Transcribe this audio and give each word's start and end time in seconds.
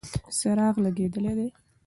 څراغ 0.37 0.75
لګېدلی 0.85 1.33
دی. 1.37 1.47